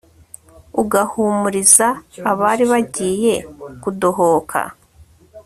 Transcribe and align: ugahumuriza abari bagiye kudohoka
ugahumuriza 0.81 1.87
abari 2.31 2.63
bagiye 2.71 3.33
kudohoka 3.81 4.59